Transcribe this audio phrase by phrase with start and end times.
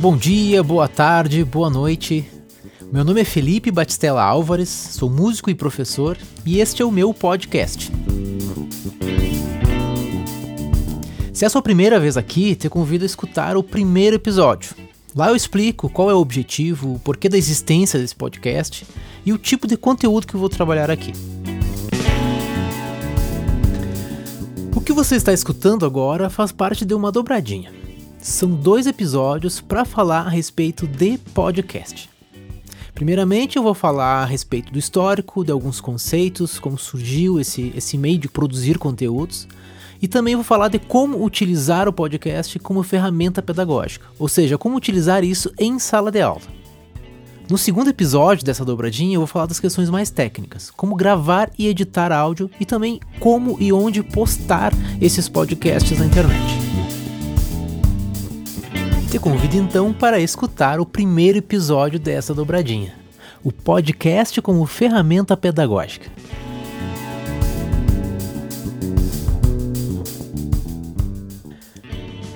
[0.00, 2.26] Bom dia, boa tarde, boa noite.
[2.90, 6.16] Meu nome é Felipe Batistella Álvares, sou músico e professor
[6.46, 7.92] e este é o meu podcast.
[11.34, 14.74] Se é a sua primeira vez aqui, te convido a escutar o primeiro episódio.
[15.14, 18.86] Lá eu explico qual é o objetivo, o porquê da existência desse podcast
[19.26, 21.12] e o tipo de conteúdo que eu vou trabalhar aqui.
[24.74, 27.79] O que você está escutando agora faz parte de uma dobradinha
[28.20, 32.08] são dois episódios para falar a respeito de podcast.
[32.94, 37.96] Primeiramente, eu vou falar a respeito do histórico, de alguns conceitos, como surgiu esse, esse
[37.96, 39.48] meio de produzir conteúdos,
[40.02, 44.76] e também vou falar de como utilizar o podcast como ferramenta pedagógica, ou seja, como
[44.76, 46.42] utilizar isso em sala de aula.
[47.48, 51.66] No segundo episódio dessa dobradinha, eu vou falar das questões mais técnicas, como gravar e
[51.66, 56.69] editar áudio e também como e onde postar esses podcasts na internet.
[59.10, 62.94] Te convido então para escutar o primeiro episódio dessa dobradinha,
[63.42, 66.08] o podcast como ferramenta pedagógica.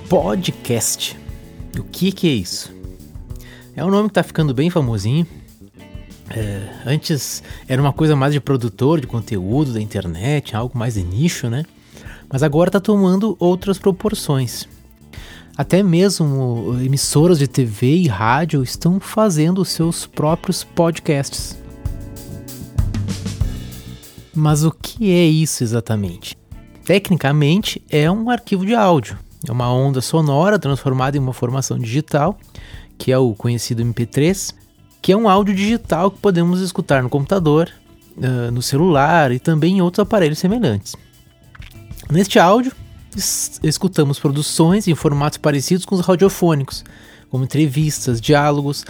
[0.09, 1.17] Podcast.
[1.79, 2.75] O que, que é isso?
[3.73, 5.25] É um nome que está ficando bem famosinho.
[6.29, 11.03] É, antes era uma coisa mais de produtor de conteúdo da internet, algo mais de
[11.03, 11.63] nicho, né?
[12.29, 14.67] Mas agora está tomando outras proporções.
[15.57, 21.57] Até mesmo emissoras de TV e rádio estão fazendo seus próprios podcasts.
[24.33, 26.37] Mas o que é isso exatamente?
[26.83, 29.17] Tecnicamente, é um arquivo de áudio.
[29.47, 32.37] É uma onda sonora transformada em uma formação digital,
[32.97, 34.53] que é o conhecido MP3,
[35.01, 37.71] que é um áudio digital que podemos escutar no computador,
[38.51, 40.97] no celular e também em outros aparelhos semelhantes.
[42.11, 42.73] Neste áudio,
[43.15, 46.83] escutamos produções em formatos parecidos com os radiofônicos,
[47.29, 48.85] como entrevistas, diálogos,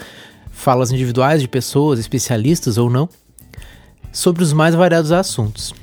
[0.51, 3.09] falas individuais de pessoas, especialistas ou não,
[4.11, 5.73] sobre os mais variados assuntos.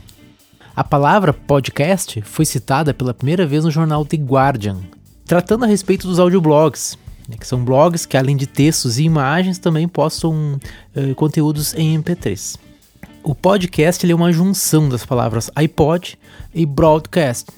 [0.74, 4.78] A palavra podcast foi citada pela primeira vez no jornal The Guardian,
[5.26, 6.96] tratando a respeito dos audioblogs,
[7.28, 10.58] né, que são blogs que, além de textos e imagens, também postam
[10.96, 12.58] uh, conteúdos em MP3.
[13.22, 16.18] O podcast é uma junção das palavras iPod
[16.54, 17.52] e broadcast,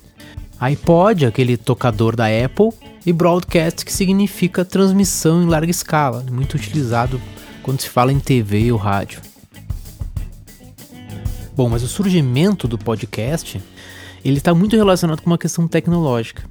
[0.65, 2.71] iPod, aquele tocador da Apple,
[3.07, 7.21] e broadcast, que significa transmissão em larga escala, muito utilizado
[7.63, 9.21] quando se fala em TV ou rádio.
[11.57, 13.63] Bom, mas o surgimento do podcast
[14.25, 16.43] ele está muito relacionado com uma questão tecnológica.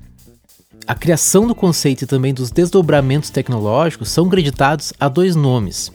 [0.86, 5.92] A criação do conceito e também dos desdobramentos tecnológicos são creditados a dois nomes.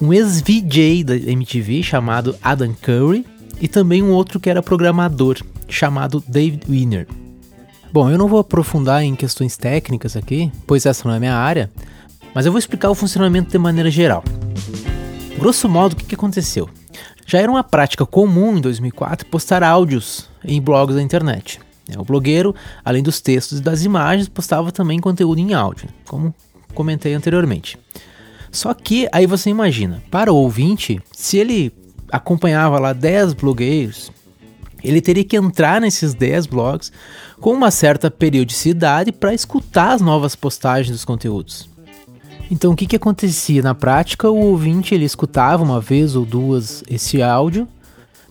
[0.00, 3.24] Um ex-VJ da MTV chamado Adam Curry
[3.60, 5.38] e também um outro que era programador
[5.68, 7.06] chamado David Wiener.
[7.90, 11.70] Bom, eu não vou aprofundar em questões técnicas aqui, pois essa não é minha área,
[12.34, 14.22] mas eu vou explicar o funcionamento de maneira geral.
[15.38, 16.68] Grosso modo, o que, aconteceu?
[17.26, 21.60] Já era uma prática comum em 2004 postar áudios em blogs da internet.
[21.96, 22.54] O blogueiro,
[22.84, 26.34] além dos textos e das imagens, postava também conteúdo em áudio, como
[26.74, 27.78] comentei anteriormente.
[28.50, 31.72] Só que aí você imagina, para o ouvinte, se ele
[32.12, 34.12] acompanhava lá 10 blogueiros,
[34.82, 36.92] ele teria que entrar nesses 10 blogs
[37.40, 41.68] com uma certa periodicidade para escutar as novas postagens dos conteúdos.
[42.50, 44.30] Então, o que, que acontecia na prática?
[44.30, 47.68] O ouvinte ele escutava uma vez ou duas esse áudio,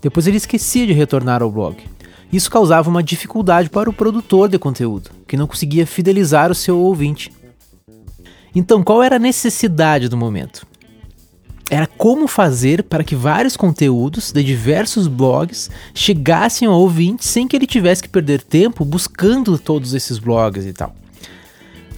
[0.01, 1.77] depois ele esquecia de retornar ao blog.
[2.31, 6.77] Isso causava uma dificuldade para o produtor de conteúdo, que não conseguia fidelizar o seu
[6.77, 7.31] ouvinte.
[8.55, 10.65] Então, qual era a necessidade do momento?
[11.69, 17.55] Era como fazer para que vários conteúdos de diversos blogs chegassem ao ouvinte sem que
[17.55, 20.95] ele tivesse que perder tempo buscando todos esses blogs e tal.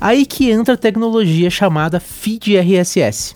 [0.02, 3.35] Aí que entra a tecnologia chamada feed RSS.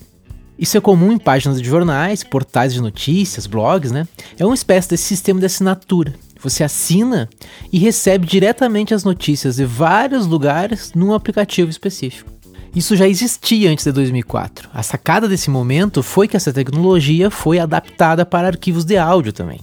[0.58, 4.08] Isso é comum em páginas de jornais, portais de notícias, blogs, né?
[4.38, 6.14] É uma espécie de sistema de assinatura.
[6.40, 7.30] Você assina
[7.72, 12.32] e recebe diretamente as notícias de vários lugares num aplicativo específico.
[12.76, 14.70] Isso já existia antes de 2004.
[14.74, 19.60] A sacada desse momento foi que essa tecnologia foi adaptada para arquivos de áudio também.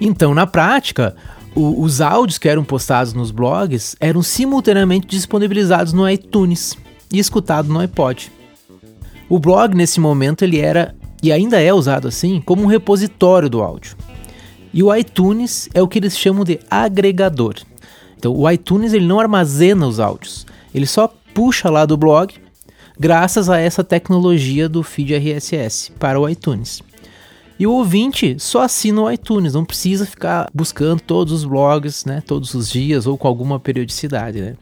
[0.00, 1.16] Então, na prática,
[1.54, 6.76] o, os áudios que eram postados nos blogs eram simultaneamente disponibilizados no iTunes
[7.12, 8.30] e escutados no iPod.
[9.28, 13.60] O blog nesse momento ele era e ainda é usado assim como um repositório do
[13.60, 13.96] áudio.
[14.72, 17.56] E o iTunes é o que eles chamam de agregador.
[18.16, 22.34] Então, o iTunes ele não armazena os áudios, ele só puxa lá do blog,
[22.98, 26.82] graças a essa tecnologia do feed RSS para o iTunes.
[27.58, 32.22] E o ouvinte só assina o iTunes, não precisa ficar buscando todos os blogs, né,
[32.24, 34.56] todos os dias ou com alguma periodicidade, né?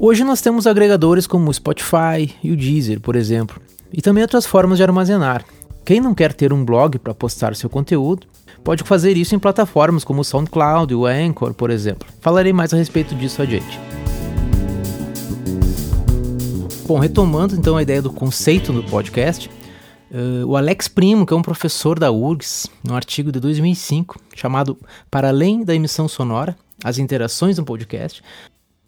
[0.00, 3.60] Hoje nós temos agregadores como o Spotify e o Deezer, por exemplo,
[3.92, 5.44] e também outras formas de armazenar.
[5.84, 8.26] Quem não quer ter um blog para postar seu conteúdo,
[8.64, 12.08] pode fazer isso em plataformas como o SoundCloud e o Anchor, por exemplo.
[12.20, 13.91] Falarei mais a respeito disso adiante.
[16.84, 19.48] Bom, retomando então a ideia do conceito do podcast,
[20.10, 24.76] uh, o Alex Primo, que é um professor da URGS, num artigo de 2005 chamado
[25.10, 28.22] Para Além da Emissão Sonora, as interações no podcast,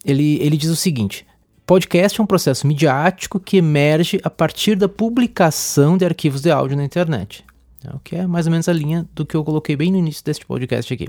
[0.05, 1.25] ele, ele diz o seguinte:
[1.65, 6.77] Podcast é um processo midiático que emerge a partir da publicação de arquivos de áudio
[6.77, 7.45] na internet.
[7.85, 9.99] É o que é mais ou menos a linha do que eu coloquei bem no
[9.99, 11.09] início deste podcast aqui.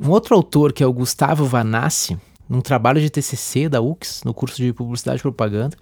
[0.00, 2.16] Um outro autor, que é o Gustavo Vanassi,
[2.50, 5.76] num trabalho de TCC da UX, no curso de Publicidade e Propaganda,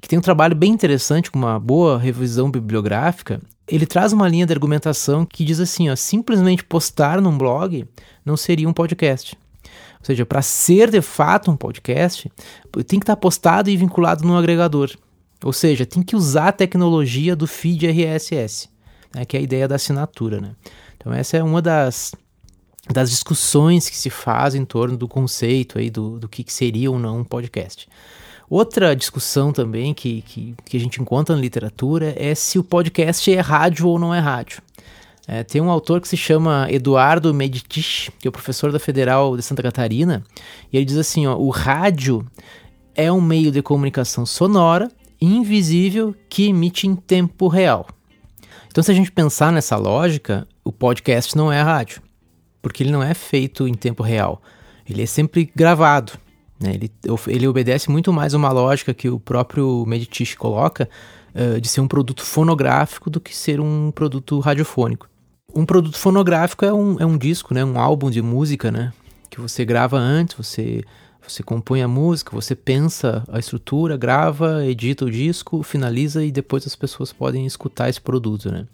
[0.00, 4.44] que tem um trabalho bem interessante, com uma boa revisão bibliográfica, ele traz uma linha
[4.44, 7.88] de argumentação que diz assim: ó, simplesmente postar num blog
[8.24, 9.36] não seria um podcast.
[9.64, 12.30] Ou seja, para ser de fato um podcast,
[12.86, 14.94] tem que estar postado e vinculado no agregador.
[15.42, 18.68] Ou seja, tem que usar a tecnologia do feed RSS,
[19.14, 20.40] né, que é a ideia da assinatura.
[20.40, 20.50] Né?
[20.96, 22.14] Então, essa é uma das,
[22.92, 26.90] das discussões que se faz em torno do conceito aí do, do que, que seria
[26.90, 27.88] ou não um podcast.
[28.48, 33.32] Outra discussão também que, que, que, a gente encontra na literatura é se o podcast
[33.32, 34.62] é rádio ou não é rádio.
[35.26, 39.42] É, tem um autor que se chama Eduardo Meditich, que é professor da Federal de
[39.42, 40.22] Santa Catarina,
[40.72, 42.24] e ele diz assim: ó, o rádio
[42.94, 44.88] é um meio de comunicação sonora
[45.20, 47.88] invisível que emite em tempo real.
[48.68, 52.00] Então, se a gente pensar nessa lógica, o podcast não é rádio,
[52.66, 54.42] porque ele não é feito em tempo real.
[54.90, 56.14] Ele é sempre gravado.
[56.58, 56.74] Né?
[56.74, 56.90] Ele,
[57.28, 60.88] ele obedece muito mais uma lógica que o próprio Meditich coloca
[61.32, 65.08] uh, de ser um produto fonográfico do que ser um produto radiofônico
[65.54, 67.64] um produto fonográfico é um, é um disco, né?
[67.64, 68.92] Um álbum de música, né?
[69.30, 70.84] Que você grava antes, você,
[71.26, 76.66] você compõe a música, você pensa a estrutura, grava, edita o disco, finaliza e depois
[76.66, 78.66] as pessoas podem escutar esse produto, né?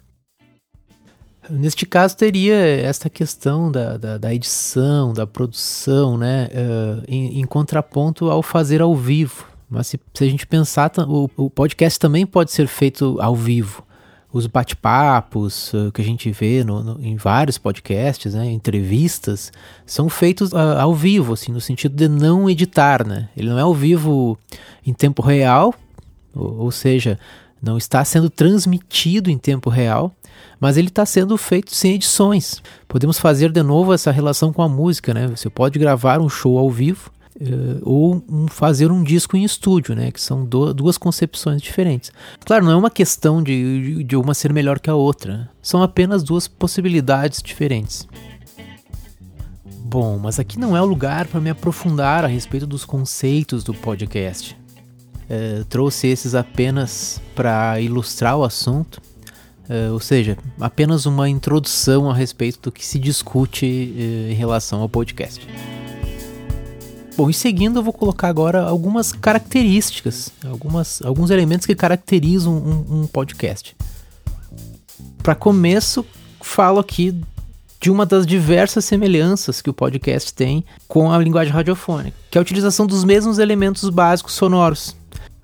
[1.50, 6.49] Neste caso, teria esta questão da, da, da edição, da produção, né?
[6.53, 9.47] Uh, em, em, contraponto ao fazer ao vivo.
[9.69, 13.85] Mas se, se a gente pensar, o, o podcast também pode ser feito ao vivo
[14.33, 19.53] os bate-papos uh, que a gente vê no, no, em vários podcasts, né, entrevistas,
[19.85, 23.29] são feitos uh, ao vivo, assim, no sentido de não editar, né?
[23.37, 24.39] Ele não é ao vivo
[24.87, 25.75] em tempo real,
[26.35, 27.19] ou, ou seja,
[27.62, 30.12] não está sendo transmitido em tempo real,
[30.59, 32.61] mas ele está sendo feito sem edições.
[32.88, 35.29] Podemos fazer de novo essa relação com a música, né?
[35.29, 37.11] Você pode gravar um show ao vivo
[37.41, 40.12] Uh, ou um, fazer um disco em estúdio, né?
[40.12, 42.12] Que são do, duas concepções diferentes.
[42.44, 45.49] Claro, não é uma questão de, de uma ser melhor que a outra.
[45.62, 48.06] São apenas duas possibilidades diferentes.
[49.67, 53.73] Bom, mas aqui não é o lugar para me aprofundar a respeito dos conceitos do
[53.73, 54.56] podcast.
[55.30, 59.00] Uh, trouxe esses apenas para ilustrar o assunto,
[59.69, 64.88] uh, ou seja, apenas uma introdução a respeito do que se discute em relação ao
[64.88, 65.46] podcast.
[67.16, 73.02] Bom, e seguindo eu vou colocar agora algumas características, algumas, alguns elementos que caracterizam um,
[73.02, 73.76] um podcast.
[75.22, 76.04] Para começo,
[76.40, 77.14] falo aqui
[77.80, 82.41] de uma das diversas semelhanças que o podcast tem com a linguagem radiofônica, que é
[82.41, 84.96] a utilização dos mesmos elementos básicos sonoros.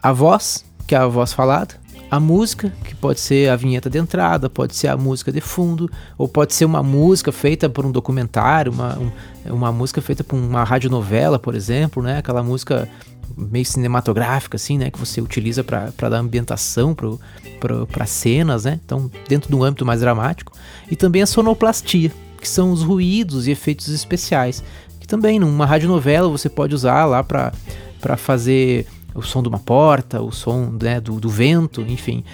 [0.02, 1.74] A voz, que é a voz falada,
[2.10, 5.90] a música, que pode ser a vinheta de entrada, pode ser a música de fundo,
[6.16, 9.10] ou pode ser uma música feita por um documentário, uma, um,
[9.54, 12.18] uma música feita por uma radionovela, por exemplo, né?
[12.18, 12.88] Aquela música
[13.36, 14.90] meio cinematográfica, assim, né?
[14.90, 16.96] Que você utiliza para dar ambientação
[17.60, 18.80] para cenas, né?
[18.82, 20.52] Então, dentro de um âmbito mais dramático.
[20.90, 24.62] E também a sonoplastia, que são os ruídos e efeitos especiais,
[24.98, 27.52] que também numa radionovela você pode usar lá para
[28.16, 28.86] fazer
[29.18, 32.24] o som de uma porta, o som né, do, do vento, enfim.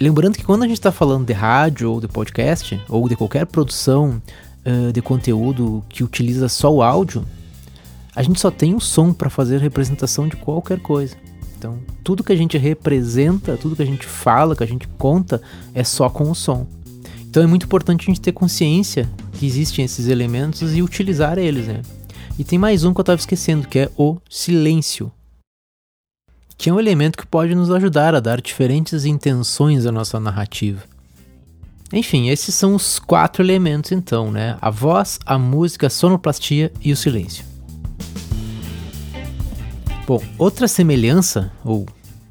[0.00, 3.46] Lembrando que quando a gente está falando de rádio ou de podcast, ou de qualquer
[3.46, 4.22] produção
[4.64, 7.24] uh, de conteúdo que utiliza só o áudio,
[8.14, 11.16] a gente só tem o som para fazer representação de qualquer coisa.
[11.56, 15.42] Então, tudo que a gente representa, tudo que a gente fala, que a gente conta,
[15.74, 16.66] é só com o som.
[17.28, 21.66] Então é muito importante a gente ter consciência que existem esses elementos e utilizar eles,
[21.66, 21.82] né?
[22.38, 25.12] E tem mais um que eu estava esquecendo, que é o silêncio
[26.58, 30.82] que é um elemento que pode nos ajudar a dar diferentes intenções à nossa narrativa.
[31.92, 34.58] Enfim, esses são os quatro elementos então, né?
[34.60, 37.44] A voz, a música, a sonoplastia e o silêncio.
[40.04, 41.86] Bom, outra semelhança, ou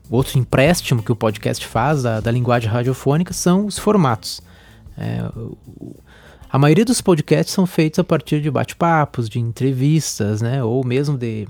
[0.09, 4.41] outro empréstimo que o podcast faz da, da linguagem radiofônica são os formatos.
[4.97, 5.23] É,
[6.51, 10.63] a maioria dos podcasts são feitos a partir de bate-papos, de entrevistas, né?
[10.63, 11.47] Ou mesmo de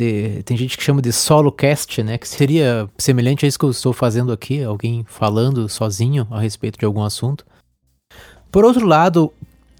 [0.00, 3.64] de, tem gente que chama de solo cast, né, que seria semelhante a isso que
[3.64, 7.44] eu estou fazendo aqui, alguém falando sozinho a respeito de algum assunto.
[8.50, 9.30] Por outro lado,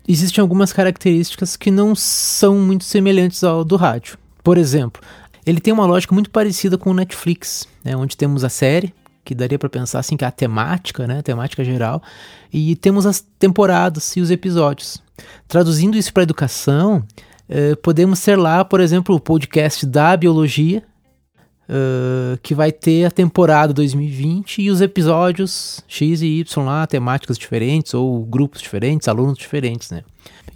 [0.07, 4.19] existem algumas características que não são muito semelhantes ao do rádio.
[4.45, 5.03] Por exemplo,
[5.47, 9.35] ele tem uma lógica muito parecida com o Netflix, né, onde temos a série, que
[9.35, 12.03] daria para pensar assim que é a temática, né, a temática geral,
[12.53, 15.03] e temos as temporadas e os episódios.
[15.49, 17.03] Traduzindo isso para educação,
[17.53, 20.85] eh, podemos ser lá, por exemplo, o podcast da biologia,
[21.69, 27.37] uh, que vai ter a temporada 2020 e os episódios X e Y lá, temáticas
[27.37, 30.05] diferentes ou grupos diferentes, alunos diferentes, né?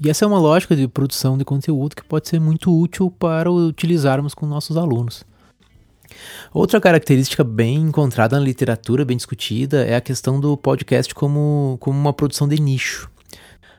[0.01, 3.51] E essa é uma lógica de produção de conteúdo que pode ser muito útil para
[3.51, 5.25] utilizarmos com nossos alunos.
[6.53, 11.99] Outra característica bem encontrada na literatura, bem discutida, é a questão do podcast como, como
[11.99, 13.11] uma produção de nicho.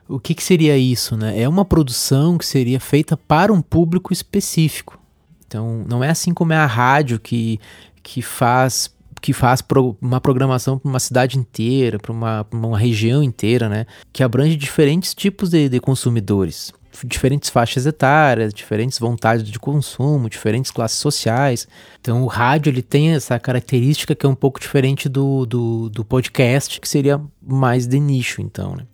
[0.07, 1.17] O que, que seria isso?
[1.17, 1.41] Né?
[1.41, 4.99] É uma produção que seria feita para um público específico.
[5.47, 7.59] Então, não é assim como é a rádio que,
[8.03, 13.23] que faz que faz pro, uma programação para uma cidade inteira, para uma, uma, região
[13.23, 13.87] inteira, né?
[14.13, 16.71] Que abrange diferentes tipos de, de consumidores
[17.03, 21.67] diferentes faixas etárias, diferentes vontades de consumo, diferentes classes sociais.
[21.99, 26.05] Então o rádio ele tem essa característica que é um pouco diferente do, do, do
[26.05, 28.75] podcast, que seria mais de nicho, então.
[28.75, 28.85] Né?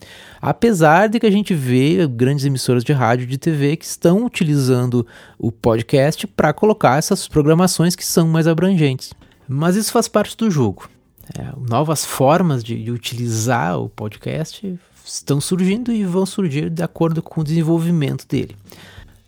[0.41, 4.25] Apesar de que a gente vê grandes emissoras de rádio e de TV que estão
[4.25, 5.05] utilizando
[5.37, 9.13] o podcast para colocar essas programações que são mais abrangentes.
[9.47, 10.89] Mas isso faz parte do jogo.
[11.37, 14.77] É, novas formas de, de utilizar o podcast
[15.15, 18.55] estão surgindo e vão surgir de acordo com o desenvolvimento dele.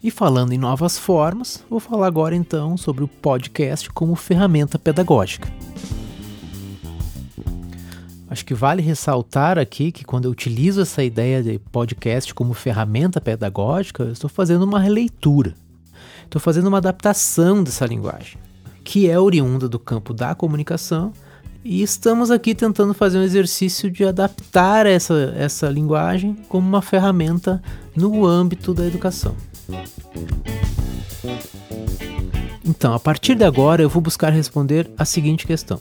[0.02, 5.52] E falando em novas formas, vou falar agora então sobre o podcast como ferramenta pedagógica.
[8.30, 13.22] Acho que vale ressaltar aqui que quando eu utilizo essa ideia de podcast como ferramenta
[13.22, 15.54] pedagógica, eu estou fazendo uma releitura.
[16.26, 18.38] Estou fazendo uma adaptação dessa linguagem,
[18.84, 21.14] que é oriunda do campo da comunicação
[21.64, 27.62] e estamos aqui tentando fazer um exercício de adaptar essa, essa linguagem como uma ferramenta
[27.96, 29.36] no âmbito da educação.
[32.66, 35.80] Então, a partir de agora, eu vou buscar responder a seguinte questão: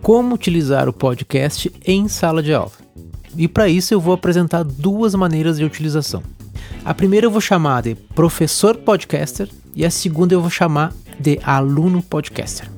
[0.00, 2.72] Como utilizar o podcast em sala de aula?
[3.36, 6.22] E para isso eu vou apresentar duas maneiras de utilização.
[6.84, 11.38] A primeira eu vou chamar de professor podcaster e a segunda eu vou chamar de
[11.42, 12.68] aluno podcaster.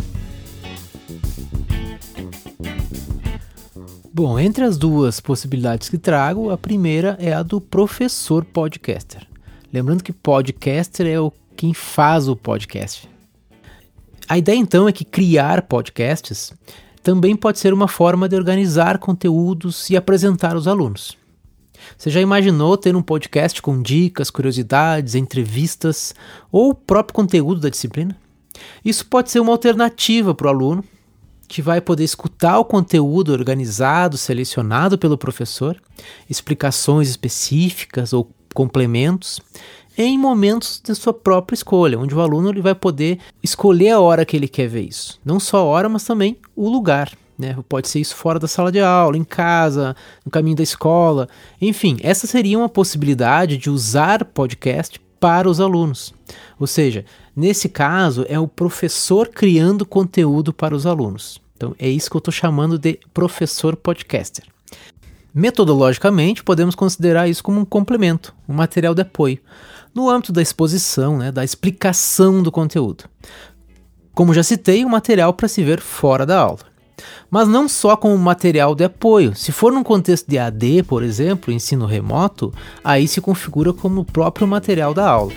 [4.17, 9.27] Bom, entre as duas possibilidades que trago, a primeira é a do professor podcaster.
[9.73, 13.11] Lembrando que podcaster é o quem faz o podcast.
[14.29, 16.53] A ideia então é que criar podcasts
[17.03, 21.19] também pode ser uma forma de organizar conteúdos e apresentar os alunos.
[21.99, 26.15] Você já imaginou ter um podcast com dicas, curiosidades, entrevistas
[26.53, 28.17] ou o próprio conteúdo da disciplina?
[28.85, 30.85] Isso pode ser uma alternativa para o aluno
[31.49, 35.81] que vai poder escutar o conteúdo organizado, selecionado pelo professor,
[36.29, 39.41] explicações específicas ou complementos
[39.97, 44.25] em momentos de sua própria escolha, onde o aluno ele vai poder escolher a hora
[44.25, 45.21] que ele quer ver isso.
[45.25, 47.13] Não só a hora, mas também o lugar.
[47.39, 47.57] Né?
[47.69, 51.29] Pode ser isso fora da sala de aula, em casa, no caminho da escola.
[51.61, 56.13] Enfim, essa seria uma possibilidade de usar podcast para os alunos.
[56.61, 61.41] Ou seja, nesse caso, é o professor criando conteúdo para os alunos.
[61.57, 64.45] Então, é isso que eu estou chamando de professor podcaster.
[65.33, 69.39] Metodologicamente, podemos considerar isso como um complemento, um material de apoio,
[69.95, 73.05] no âmbito da exposição, né, da explicação do conteúdo.
[74.13, 76.74] Como já citei, um material para se ver fora da aula.
[77.31, 79.35] Mas não só como material de apoio.
[79.35, 84.05] Se for num contexto de AD, por exemplo, ensino remoto, aí se configura como o
[84.05, 85.33] próprio material da aula.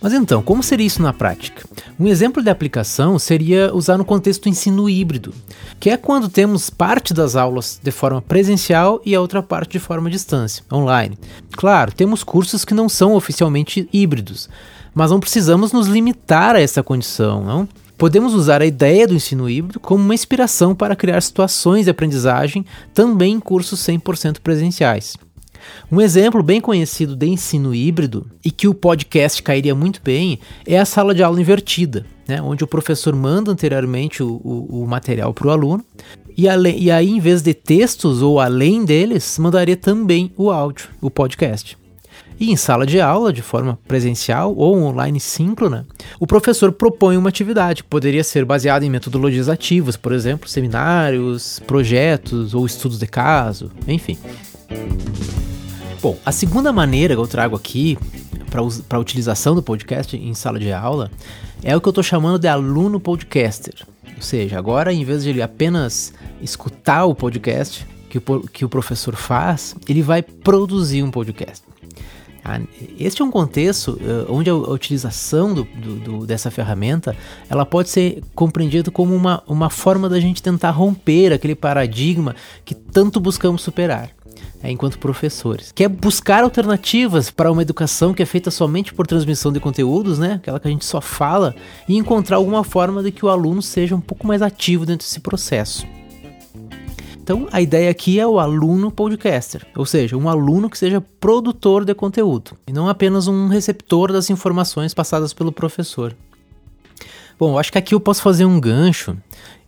[0.00, 1.66] Mas então, como seria isso na prática?
[1.98, 5.34] Um exemplo de aplicação seria usar no contexto do ensino híbrido,
[5.80, 9.78] que é quando temos parte das aulas de forma presencial e a outra parte de
[9.78, 11.18] forma distância, online.
[11.52, 14.48] Claro, temos cursos que não são oficialmente híbridos,
[14.94, 17.68] mas não precisamos nos limitar a essa condição, não?
[17.96, 22.64] Podemos usar a ideia do ensino híbrido como uma inspiração para criar situações de aprendizagem
[22.92, 25.16] também em cursos 100% presenciais.
[25.90, 30.78] Um exemplo bem conhecido de ensino híbrido e que o podcast cairia muito bem é
[30.78, 35.34] a sala de aula invertida, né, onde o professor manda anteriormente o, o, o material
[35.34, 35.84] para o aluno
[36.36, 41.10] e, e aí, em vez de textos ou além deles, mandaria também o áudio, o
[41.10, 41.78] podcast.
[42.38, 45.86] E em sala de aula, de forma presencial ou online síncrona,
[46.20, 51.60] o professor propõe uma atividade que poderia ser baseada em metodologias ativas, por exemplo, seminários,
[51.66, 54.18] projetos ou estudos de caso, enfim.
[56.02, 57.98] Bom, a segunda maneira que eu trago aqui
[58.50, 61.10] para a utilização do podcast em sala de aula
[61.62, 63.74] é o que eu estou chamando de aluno podcaster.
[64.14, 68.68] Ou seja, agora em vez de ele apenas escutar o podcast que o, que o
[68.68, 71.65] professor faz, ele vai produzir um podcast.
[72.48, 72.60] Ah,
[72.96, 77.16] este é um contexto uh, onde a, utilização do, do, dessa ferramenta
[77.50, 82.72] ela pode ser compreendida como uma, uma forma da gente tentar romper aquele paradigma que
[82.72, 84.10] tanto buscamos superar.
[84.62, 89.06] É, enquanto professores, que é buscar alternativas para uma educação que é feita somente por
[89.06, 90.34] transmissão de conteúdos, né?
[90.34, 91.54] Aquela que a gente só fala,
[91.88, 95.20] e encontrar alguma forma de que o aluno seja um pouco mais ativo dentro desse
[95.20, 95.86] processo.
[97.26, 101.84] Então, a ideia aqui é o aluno podcaster, ou seja, um aluno que seja produtor
[101.84, 106.14] de conteúdo e não apenas um receptor das informações passadas pelo professor.
[107.36, 109.16] Bom, acho que aqui eu posso fazer um gancho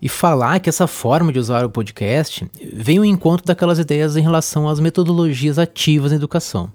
[0.00, 4.22] e falar que essa forma de usar o podcast vem ao encontro daquelas ideias em
[4.22, 6.70] relação às metodologias ativas na educação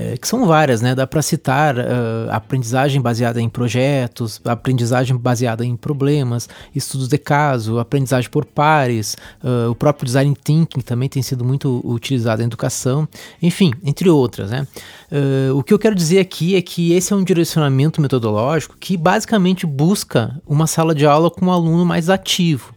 [0.00, 0.94] é, que são várias, né?
[0.94, 7.78] Dá para citar uh, aprendizagem baseada em projetos, aprendizagem baseada em problemas, estudos de caso,
[7.78, 9.14] aprendizagem por pares,
[9.44, 13.06] uh, o próprio design thinking também tem sido muito utilizado em educação,
[13.42, 14.66] enfim, entre outras, né?
[15.12, 18.96] Uh, o que eu quero dizer aqui é que esse é um direcionamento metodológico que
[18.96, 22.74] basicamente busca uma sala de aula com um aluno mais ativo.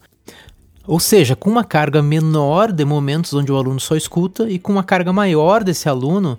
[0.85, 4.73] Ou seja, com uma carga menor de momentos onde o aluno só escuta e com
[4.73, 6.37] uma carga maior desse aluno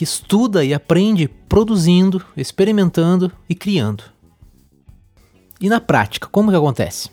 [0.00, 4.02] que estuda e aprende produzindo, experimentando e criando.
[5.60, 7.10] E na prática, como que acontece?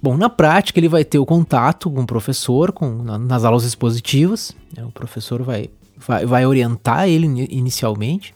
[0.00, 3.64] Bom, na prática ele vai ter o contato com o professor com, na, nas aulas
[3.64, 4.56] expositivas.
[4.74, 4.82] Né?
[4.82, 8.34] O professor vai, vai, vai orientar ele inicialmente,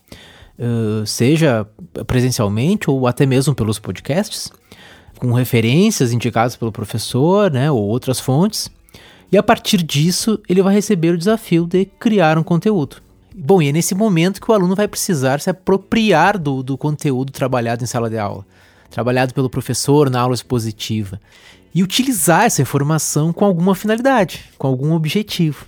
[0.59, 1.67] uh, seja
[2.07, 4.53] presencialmente ou até mesmo pelos podcasts,
[5.19, 8.71] com referências indicadas pelo professor né, ou outras fontes.
[9.33, 13.06] E a partir disso ele vai receber o desafio de criar um conteúdo.
[13.39, 17.31] Bom, e é nesse momento que o aluno vai precisar se apropriar do, do conteúdo
[17.31, 18.47] trabalhado em sala de aula,
[18.91, 21.21] trabalhado pelo professor na aula expositiva,
[21.75, 25.67] e utilizar essa informação com alguma finalidade, com algum objetivo.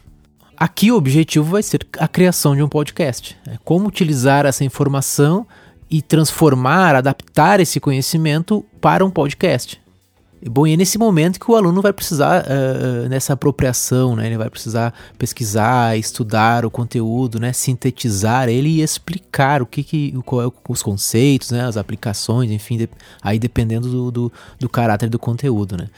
[0.57, 3.37] Aqui o objetivo vai ser a criação de um podcast.
[3.47, 5.47] É como utilizar essa informação
[5.91, 9.79] e transformar, adaptar esse conhecimento para um podcast.
[10.47, 14.27] Bom, e é nesse momento que o aluno vai precisar, uh, nessa apropriação, né?
[14.27, 17.53] Ele vai precisar pesquisar, estudar o conteúdo, né?
[17.53, 21.65] Sintetizar ele e explicar o que, que qual é os conceitos, né?
[21.65, 22.89] As aplicações, enfim, de,
[23.21, 25.89] aí dependendo do, do, do, caráter do conteúdo, né?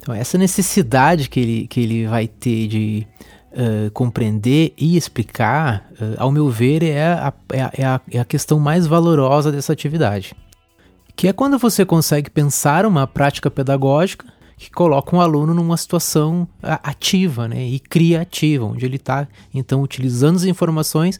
[0.00, 3.06] Então, essa necessidade que ele, que ele vai ter de
[3.52, 8.24] uh, compreender e explicar, uh, ao meu ver, é é, a, é, a, é a
[8.24, 10.34] questão mais valorosa dessa atividade
[11.18, 14.24] que é quando você consegue pensar uma prática pedagógica
[14.56, 20.36] que coloca um aluno numa situação ativa né, e criativa, onde ele está então utilizando
[20.36, 21.18] as informações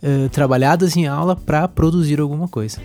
[0.00, 2.80] eh, trabalhadas em aula para produzir alguma coisa.